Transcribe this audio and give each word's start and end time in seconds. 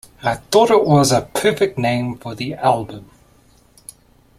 I 0.23 0.33
thought 0.33 0.71
it 0.71 0.83
was 0.83 1.11
a 1.11 1.21
perfect 1.21 1.77
name 1.77 2.17
for 2.17 2.33
the 2.33 2.55
album. 2.55 3.07